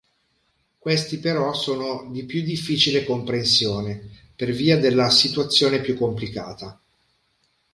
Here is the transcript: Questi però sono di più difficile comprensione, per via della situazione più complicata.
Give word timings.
Questi 0.79 1.19
però 1.19 1.53
sono 1.53 2.07
di 2.09 2.23
più 2.23 2.41
difficile 2.41 3.03
comprensione, 3.03 4.01
per 4.35 4.49
via 4.49 4.79
della 4.79 5.11
situazione 5.11 5.79
più 5.79 5.95
complicata. 5.95 6.81